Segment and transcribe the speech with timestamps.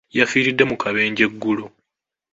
[0.19, 1.65] Yafiiridde mu kabenje eggulo.